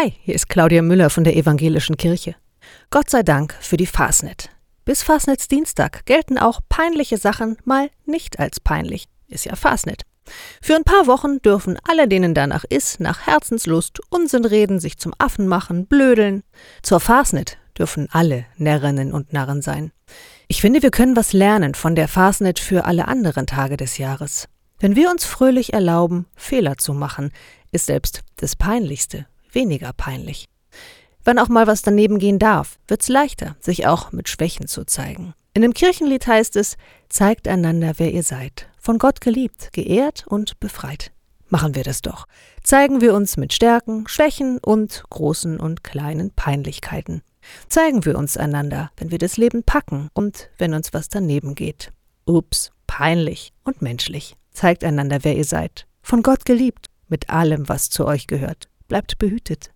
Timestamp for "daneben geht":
51.08-51.92